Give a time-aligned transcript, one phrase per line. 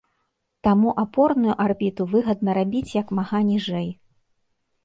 [0.67, 3.87] Таму апорную арбіту выгадна рабіць як мага ніжэй.